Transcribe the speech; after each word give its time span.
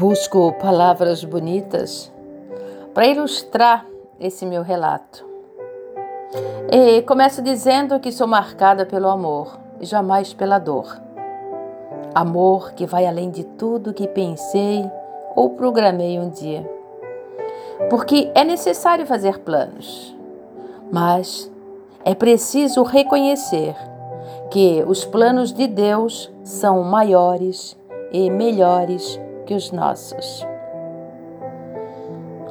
Busco 0.00 0.54
palavras 0.54 1.22
bonitas 1.22 2.10
para 2.94 3.06
ilustrar 3.06 3.84
esse 4.18 4.46
meu 4.46 4.62
relato. 4.62 5.26
E 6.72 7.02
começo 7.02 7.42
dizendo 7.42 8.00
que 8.00 8.10
sou 8.10 8.26
marcada 8.26 8.86
pelo 8.86 9.08
amor 9.08 9.60
e 9.78 9.84
jamais 9.84 10.32
pela 10.32 10.58
dor. 10.58 10.98
Amor 12.14 12.72
que 12.72 12.86
vai 12.86 13.04
além 13.04 13.28
de 13.28 13.44
tudo 13.44 13.92
que 13.92 14.08
pensei 14.08 14.90
ou 15.36 15.50
programei 15.50 16.18
um 16.18 16.30
dia. 16.30 16.66
Porque 17.90 18.30
é 18.34 18.42
necessário 18.42 19.04
fazer 19.04 19.40
planos, 19.40 20.16
mas 20.90 21.52
é 22.06 22.14
preciso 22.14 22.84
reconhecer 22.84 23.76
que 24.50 24.82
os 24.88 25.04
planos 25.04 25.52
de 25.52 25.66
Deus 25.66 26.32
são 26.42 26.82
maiores 26.84 27.76
e 28.10 28.30
melhores 28.30 29.20
que 29.50 29.54
os 29.54 29.72
nossos. 29.72 30.46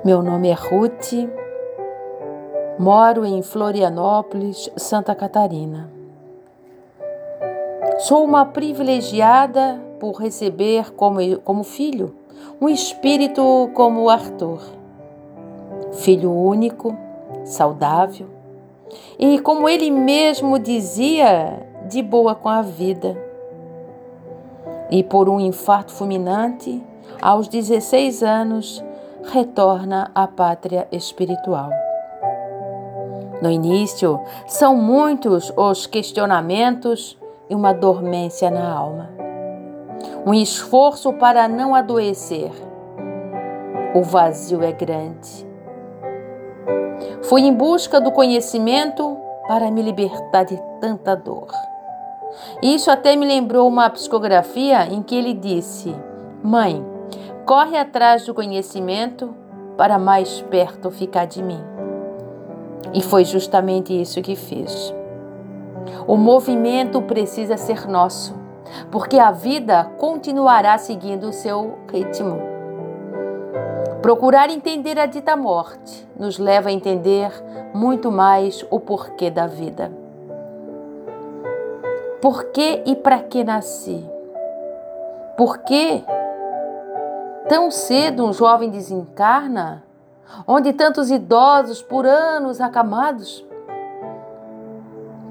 Meu 0.03 0.21
nome 0.21 0.49
é 0.49 0.53
Ruth, 0.53 1.13
moro 2.77 3.25
em 3.25 3.41
Florianópolis, 3.41 4.69
Santa 4.75 5.15
Catarina. 5.15 5.89
Sou 7.99 8.25
uma 8.25 8.45
privilegiada 8.45 9.81
por 9.97 10.17
receber 10.17 10.91
como, 10.91 11.19
como 11.39 11.63
filho 11.63 12.13
um 12.59 12.67
espírito 12.67 13.69
como 13.73 14.09
Arthur, 14.09 14.61
filho 15.93 16.33
único, 16.33 16.97
saudável 17.45 18.27
e, 19.17 19.39
como 19.39 19.69
ele 19.69 19.89
mesmo 19.89 20.59
dizia, 20.59 21.65
de 21.87 22.01
boa 22.01 22.35
com 22.35 22.49
a 22.49 22.61
vida. 22.61 23.28
E 24.91 25.03
por 25.03 25.29
um 25.29 25.39
infarto 25.39 25.91
fulminante, 25.91 26.83
aos 27.21 27.47
16 27.47 28.23
anos, 28.23 28.83
retorna 29.23 30.11
à 30.15 30.27
pátria 30.27 30.87
espiritual. 30.91 31.69
No 33.41 33.49
início, 33.49 34.19
são 34.47 34.75
muitos 34.75 35.53
os 35.55 35.85
questionamentos 35.85 37.17
e 37.49 37.55
uma 37.55 37.73
dormência 37.73 38.49
na 38.51 38.69
alma. 38.69 39.09
Um 40.25 40.33
esforço 40.33 41.13
para 41.13 41.47
não 41.47 41.73
adoecer. 41.73 42.51
O 43.93 44.03
vazio 44.03 44.61
é 44.61 44.71
grande. 44.71 45.47
Fui 47.23 47.41
em 47.41 47.53
busca 47.53 48.01
do 48.01 48.11
conhecimento 48.11 49.17
para 49.47 49.71
me 49.71 49.81
libertar 49.81 50.43
de 50.43 50.59
tanta 50.79 51.15
dor. 51.15 51.47
Isso 52.61 52.89
até 52.91 53.15
me 53.15 53.25
lembrou 53.25 53.67
uma 53.67 53.89
psicografia 53.89 54.85
em 54.87 55.01
que 55.01 55.15
ele 55.15 55.33
disse: 55.33 55.95
Mãe, 56.43 56.85
corre 57.45 57.77
atrás 57.77 58.25
do 58.25 58.33
conhecimento 58.33 59.33
para 59.77 59.97
mais 59.97 60.41
perto 60.41 60.91
ficar 60.91 61.25
de 61.25 61.41
mim. 61.41 61.59
E 62.93 63.01
foi 63.01 63.23
justamente 63.23 63.99
isso 63.99 64.21
que 64.21 64.35
fiz. 64.35 64.93
O 66.07 66.17
movimento 66.17 67.01
precisa 67.01 67.57
ser 67.57 67.87
nosso, 67.87 68.35
porque 68.91 69.17
a 69.17 69.31
vida 69.31 69.85
continuará 69.97 70.77
seguindo 70.77 71.29
o 71.29 71.33
seu 71.33 71.77
ritmo. 71.91 72.39
Procurar 74.01 74.49
entender 74.49 74.97
a 74.97 75.05
dita 75.05 75.35
morte 75.35 76.07
nos 76.17 76.37
leva 76.37 76.69
a 76.69 76.71
entender 76.71 77.31
muito 77.73 78.11
mais 78.11 78.65
o 78.69 78.79
porquê 78.79 79.29
da 79.29 79.45
vida. 79.45 79.91
Por 82.21 82.45
que 82.45 82.83
e 82.85 82.97
para 82.97 83.19
que 83.19 83.45
nasci? 83.45 84.05
Por 85.37 85.59
que 85.59 86.03
tão 87.47 87.71
cedo 87.71 88.25
um 88.25 88.33
jovem 88.33 88.69
desencarna? 88.69 89.83
Onde 90.45 90.73
tantos 90.73 91.09
idosos 91.09 91.81
por 91.81 92.05
anos 92.05 92.59
acamados? 92.59 93.45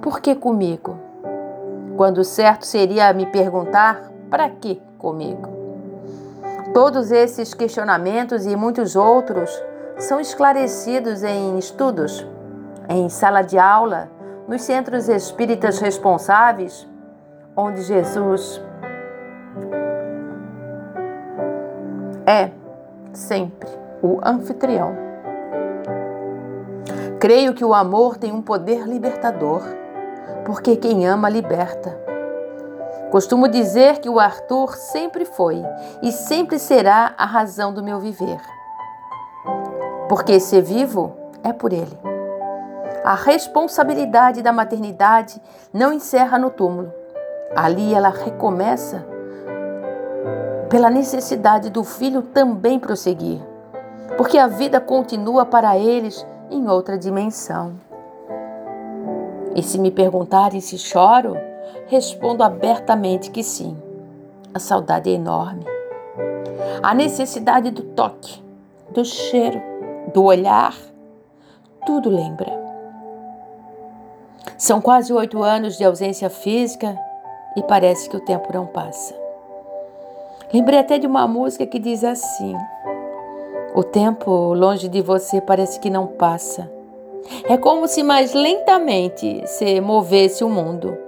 Por 0.00 0.18
que 0.20 0.34
comigo? 0.34 0.96
Quando 1.94 2.24
certo 2.24 2.64
seria 2.64 3.12
me 3.12 3.26
perguntar: 3.26 4.10
para 4.30 4.48
que 4.48 4.80
comigo? 4.96 5.46
Todos 6.72 7.10
esses 7.10 7.52
questionamentos 7.52 8.46
e 8.46 8.56
muitos 8.56 8.96
outros 8.96 9.50
são 9.98 10.18
esclarecidos 10.18 11.22
em 11.22 11.58
estudos, 11.58 12.26
em 12.88 13.10
sala 13.10 13.42
de 13.42 13.58
aula, 13.58 14.08
nos 14.48 14.62
centros 14.62 15.10
espíritas 15.10 15.78
responsáveis, 15.78 16.88
onde 17.54 17.82
Jesus 17.82 18.62
é 22.26 22.50
sempre 23.12 23.68
o 24.02 24.18
anfitrião. 24.24 24.96
Creio 27.20 27.52
que 27.52 27.64
o 27.64 27.74
amor 27.74 28.16
tem 28.16 28.32
um 28.32 28.40
poder 28.40 28.86
libertador, 28.86 29.62
porque 30.46 30.76
quem 30.76 31.06
ama 31.06 31.28
liberta. 31.28 32.08
Costumo 33.10 33.48
dizer 33.48 33.98
que 33.98 34.08
o 34.08 34.18
Arthur 34.18 34.76
sempre 34.76 35.26
foi 35.26 35.62
e 36.02 36.10
sempre 36.10 36.58
será 36.58 37.12
a 37.18 37.26
razão 37.26 37.72
do 37.72 37.82
meu 37.82 37.98
viver. 37.98 38.40
Porque 40.08 40.40
ser 40.40 40.62
vivo 40.62 41.14
é 41.42 41.52
por 41.52 41.72
ele. 41.72 42.07
A 43.08 43.14
responsabilidade 43.14 44.42
da 44.42 44.52
maternidade 44.52 45.40
não 45.72 45.94
encerra 45.94 46.38
no 46.38 46.50
túmulo. 46.50 46.92
Ali 47.56 47.94
ela 47.94 48.10
recomeça 48.10 49.02
pela 50.68 50.90
necessidade 50.90 51.70
do 51.70 51.82
filho 51.84 52.20
também 52.20 52.78
prosseguir, 52.78 53.40
porque 54.18 54.36
a 54.36 54.46
vida 54.46 54.78
continua 54.78 55.46
para 55.46 55.78
eles 55.78 56.26
em 56.50 56.68
outra 56.68 56.98
dimensão. 56.98 57.80
E 59.54 59.62
se 59.62 59.78
me 59.78 59.90
perguntarem 59.90 60.60
se 60.60 60.76
choro, 60.76 61.34
respondo 61.86 62.42
abertamente 62.42 63.30
que 63.30 63.42
sim. 63.42 63.74
A 64.52 64.58
saudade 64.58 65.08
é 65.08 65.14
enorme. 65.14 65.64
A 66.82 66.92
necessidade 66.92 67.70
do 67.70 67.84
toque, 67.84 68.44
do 68.90 69.02
cheiro, 69.02 69.62
do 70.12 70.24
olhar, 70.24 70.74
tudo 71.86 72.10
lembra. 72.10 72.67
São 74.58 74.80
quase 74.80 75.12
oito 75.12 75.40
anos 75.40 75.78
de 75.78 75.84
ausência 75.84 76.28
física 76.28 76.98
e 77.56 77.62
parece 77.62 78.10
que 78.10 78.16
o 78.16 78.20
tempo 78.20 78.52
não 78.52 78.66
passa. 78.66 79.14
Lembrei 80.52 80.80
até 80.80 80.98
de 80.98 81.06
uma 81.06 81.28
música 81.28 81.64
que 81.64 81.78
diz 81.78 82.02
assim: 82.02 82.56
O 83.72 83.84
tempo 83.84 84.52
longe 84.54 84.88
de 84.88 85.00
você 85.00 85.40
parece 85.40 85.78
que 85.78 85.88
não 85.88 86.08
passa. 86.08 86.68
É 87.48 87.56
como 87.56 87.86
se 87.86 88.02
mais 88.02 88.34
lentamente 88.34 89.46
se 89.46 89.80
movesse 89.80 90.42
o 90.42 90.48
mundo. 90.48 90.98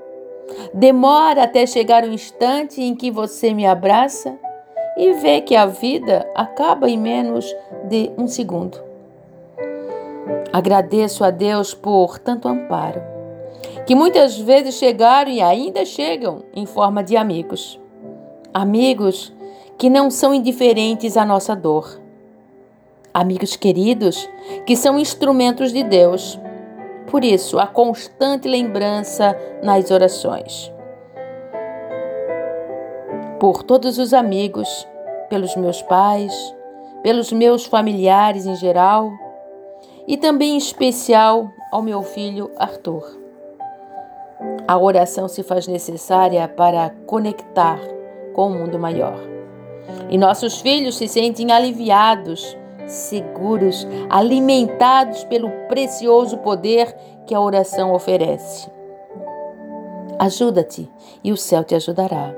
Demora 0.72 1.43
até 1.43 1.66
chegar 1.66 2.05
o 2.05 2.12
instante 2.12 2.81
em 2.81 2.94
que 2.94 3.10
você 3.10 3.53
me 3.53 3.66
abraça 3.66 4.39
e 4.97 5.15
vê 5.15 5.41
que 5.41 5.56
a 5.56 5.66
vida 5.66 6.25
acaba 6.37 6.89
em 6.89 6.97
menos 6.97 7.53
de 7.89 8.12
um 8.16 8.28
segundo. 8.28 8.81
Agradeço 10.53 11.25
a 11.25 11.31
Deus 11.31 11.75
por 11.75 12.16
tanto 12.21 12.47
amparo 12.47 13.19
que 13.91 13.95
muitas 13.97 14.39
vezes 14.39 14.77
chegaram 14.77 15.33
e 15.33 15.43
ainda 15.43 15.84
chegam 15.84 16.45
em 16.55 16.65
forma 16.65 17.03
de 17.03 17.17
amigos. 17.17 17.77
Amigos 18.55 19.33
que 19.77 19.91
não 19.91 20.12
são 20.12 20.33
indiferentes 20.33 21.17
à 21.17 21.25
nossa 21.25 21.56
dor. 21.56 22.01
Amigos 23.12 23.56
queridos 23.56 24.28
que 24.65 24.77
são 24.77 24.97
instrumentos 24.97 25.73
de 25.73 25.83
Deus. 25.83 26.39
Por 27.09 27.25
isso, 27.25 27.59
a 27.59 27.67
constante 27.67 28.47
lembrança 28.47 29.37
nas 29.61 29.91
orações. 29.91 30.72
Por 33.41 33.65
todos 33.65 33.98
os 33.98 34.15
amigos, 34.15 34.87
pelos 35.28 35.57
meus 35.57 35.83
pais, 35.83 36.54
pelos 37.03 37.33
meus 37.33 37.65
familiares 37.65 38.47
em 38.47 38.54
geral 38.54 39.10
e 40.07 40.16
também 40.16 40.54
em 40.54 40.59
especial 40.59 41.51
ao 41.72 41.83
meu 41.83 42.04
filho 42.04 42.53
Arthur. 42.57 43.20
A 44.66 44.78
oração 44.78 45.28
se 45.28 45.42
faz 45.42 45.66
necessária 45.66 46.47
para 46.48 46.91
conectar 47.07 47.81
com 48.33 48.47
o 48.47 48.51
mundo 48.51 48.78
maior. 48.78 49.19
E 50.09 50.16
nossos 50.16 50.60
filhos 50.60 50.97
se 50.97 51.09
sentem 51.09 51.51
aliviados, 51.51 52.57
seguros, 52.87 53.87
alimentados 54.09 55.25
pelo 55.25 55.51
precioso 55.69 56.39
poder 56.39 56.95
que 57.27 57.34
a 57.34 57.41
oração 57.41 57.92
oferece. 57.92 58.71
Ajuda-te 60.19 60.89
e 61.25 61.33
o 61.33 61.37
céu 61.37 61.65
te 61.65 61.75
ajudará. 61.75 62.34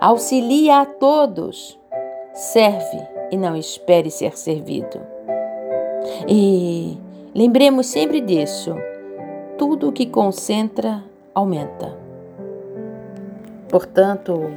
Auxilia 0.00 0.80
a 0.80 0.86
todos. 0.86 1.78
Serve 2.32 3.00
e 3.30 3.36
não 3.36 3.56
espere 3.56 4.10
ser 4.10 4.36
servido. 4.36 5.00
E 6.28 6.98
lembremos 7.34 7.86
sempre 7.86 8.20
disso. 8.20 8.74
Tudo 9.56 9.88
o 9.88 9.92
que 9.92 10.06
concentra 10.06 11.02
aumenta. 11.36 11.94
Portanto, 13.68 14.50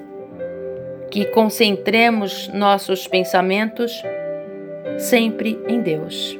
que 1.12 1.26
concentremos 1.26 2.50
nossos 2.54 3.06
pensamentos 3.06 4.02
sempre 4.98 5.62
em 5.68 5.82
Deus. 5.82 6.40